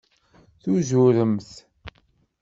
Tuzuremt. 0.61 1.49